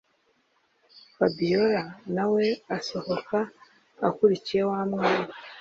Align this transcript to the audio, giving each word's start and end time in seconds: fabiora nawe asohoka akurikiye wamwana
fabiora 1.15 1.83
nawe 2.15 2.45
asohoka 2.77 3.39
akurikiye 4.07 4.61
wamwana 4.71 5.33